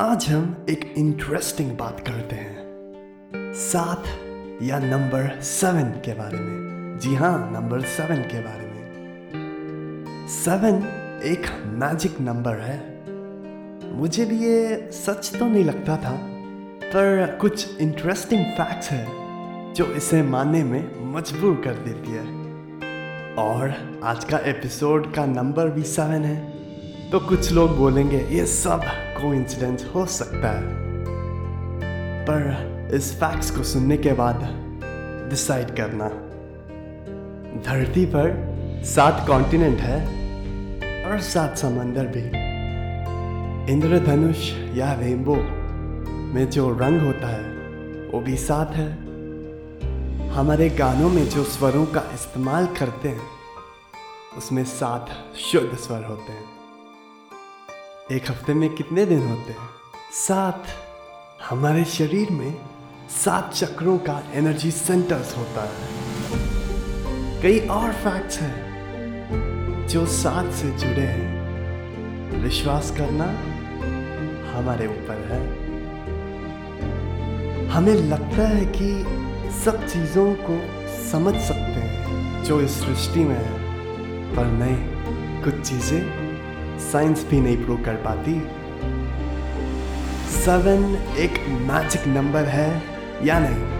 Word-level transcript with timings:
आज 0.00 0.28
हम 0.28 0.66
एक 0.70 0.94
इंटरेस्टिंग 0.98 1.78
बात 1.78 2.00
करते 2.00 2.36
हैं। 2.36 2.56
सात 3.54 4.04
या 4.62 4.78
नंबर 4.78 5.40
सेवन 5.40 5.82
के 5.82 6.14
बारे 6.14 6.38
में। 6.38 6.98
जी 6.98 7.14
हाँ 7.14 7.50
नंबर 7.52 7.80
सेवन 7.80 8.16
के 8.16 8.40
बारे 8.40 8.66
में। 8.66 10.26
सेवन 10.28 10.74
एक 11.24 11.46
मैजिक 11.66 12.20
नंबर 12.20 12.54
है। 12.54 13.04
मुझे 13.96 14.24
भी 14.24 14.38
ये 14.38 14.90
सच 14.92 15.36
तो 15.38 15.46
नहीं 15.46 15.64
लगता 15.64 15.96
था, 15.96 16.16
पर 16.84 17.38
कुछ 17.40 17.78
इंटरेस्टिंग 17.78 18.44
फैक्ट्स 18.44 18.90
है 18.90 19.08
जो 19.74 19.84
इसे 19.84 20.22
मानने 20.22 20.64
में 20.64 21.12
मजबूर 21.14 21.62
कर 21.64 21.74
देती 21.74 22.10
है। 22.10 22.26
और 23.34 23.74
आज 24.04 24.24
का 24.24 24.38
एपिसोड 24.38 25.14
का 25.14 25.26
नंबर 25.26 25.68
भी 25.68 25.82
सेवन 25.82 26.24
है। 26.24 26.58
तो 27.10 27.20
कुछ 27.20 27.52
लोग 27.52 27.76
बोलेंगे, 27.76 28.20
ये 28.20 28.46
सब 28.46 28.80
कोइंसिडेंस 29.22 29.92
हो 29.94 30.06
सकता 30.06 30.58
है। 30.58 30.62
पर 32.24 32.68
इस 32.94 33.14
फैक्ट्स 33.14 33.50
को 33.50 33.62
सुनने 33.62 33.96
के 33.96 34.12
बाद 34.12 34.40
डिसाइड 35.30 35.76
करना। 35.76 36.08
धरती 37.62 38.06
पर 38.06 38.48
सात 38.84 39.24
कॉन्टिनेंट 39.26 39.78
है 39.78 40.00
और 41.04 41.20
सात 41.20 41.58
समंदर 41.58 42.06
भी। 42.06 42.48
इंद्रधनुष 43.72 44.52
या 44.78 44.92
रेनबो 44.92 45.34
में 46.34 46.50
जो 46.50 46.78
रंग 46.78 47.00
होता 47.00 47.28
है, 47.28 47.42
वो 48.08 48.20
भी 48.20 48.36
सात 48.36 48.70
है। 48.74 48.92
हमारे 50.30 50.68
गानों 50.68 51.08
में 51.08 51.28
जो 51.28 51.44
स्वरों 51.44 51.86
का 51.86 52.02
इस्तेमाल 52.14 52.66
करते 52.66 53.08
हैं, 53.08 53.22
उसमें 54.38 54.64
सात 54.64 55.10
शुद्ध 55.36 55.76
स्वर 55.76 56.04
होते 56.04 56.32
हैं। 56.32 56.57
एक 58.12 58.30
हफ़्ते 58.30 58.54
में 58.54 58.74
कितने 58.74 59.06
दिन 59.06 59.28
होते 59.28 59.52
हैं? 59.52 59.68
सात। 60.12 60.64
हमारे 61.48 61.84
शरीर 61.84 62.30
में 62.30 62.58
सात 63.10 63.52
चक्रों 63.54 63.98
का 63.98 64.22
एनर्जी 64.32 64.70
सेंटर्स 64.70 65.36
होता 65.36 65.64
है। 65.64 65.88
कई 67.42 67.58
और 67.66 67.92
फैक्ट्स 67.92 68.38
हैं 68.38 69.88
जो 69.88 70.06
सात 70.06 70.52
से 70.52 70.70
जुड़े 70.70 71.02
हैं। 71.02 71.38
विश्वास 72.42 72.90
करना 72.90 73.24
हमारे 74.58 74.86
ऊपर 74.86 75.28
है। 75.30 75.52
हमें 77.68 77.94
लगता 77.94 78.48
है 78.48 78.66
कि 78.66 79.04
सब 79.60 79.86
चीज़ों 79.86 80.34
को 80.40 80.60
समझ 81.10 81.34
सकते 81.34 81.80
हैं 81.80 82.44
जो 82.44 82.60
इस 82.60 82.70
सृष्टि 82.70 83.20
में 83.20 83.36
है, 83.36 83.52
पर 84.36 84.46
नहीं, 84.46 84.86
कुछ 85.44 85.68
चीज़ें 85.68 86.27
साइंस 86.78 87.26
भी 87.30 87.40
नहीं 87.40 87.64
प्रूव 87.64 87.82
कर 87.82 87.94
पाती। 87.94 88.42
सेवन 90.30 90.98
एक 91.16 91.48
मैजिक 91.48 92.08
नंबर 92.08 92.44
है 92.44 92.82
या 93.24 93.38
नहीं, 93.38 93.78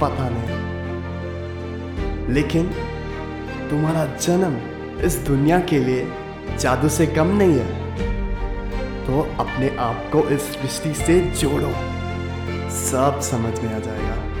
पता 0.00 0.28
नहीं। 0.32 0.64
लेकिन 2.34 2.66
तुम्हारा 3.70 4.04
जन्म 4.04 4.56
इस 5.00 5.16
दुनिया 5.16 5.60
के 5.60 5.78
लिए 5.78 6.12
जादू 6.58 6.88
से 6.88 7.06
कम 7.06 7.26
नहीं 7.26 7.58
है। 7.58 7.84
तो 9.06 9.20
अपने 9.20 9.76
आप 9.76 10.10
को 10.12 10.28
इस 10.28 10.40
सृष्टि 10.40 10.94
से 10.94 11.20
जोड़ो। 11.20 11.72
सब 12.70 13.20
समझ 13.22 13.60
में 13.60 13.76
आ 13.76 13.78
जाएगा। 13.78 14.33